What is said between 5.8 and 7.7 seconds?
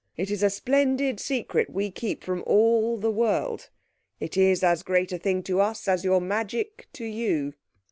as your magic to you."